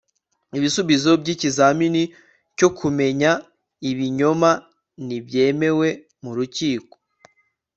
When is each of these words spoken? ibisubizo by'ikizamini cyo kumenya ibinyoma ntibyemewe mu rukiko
ibisubizo 0.57 1.11
by'ikizamini 1.21 2.03
cyo 2.57 2.69
kumenya 2.77 3.31
ibinyoma 3.89 4.51
ntibyemewe 5.05 5.87
mu 6.23 6.31
rukiko 6.37 6.95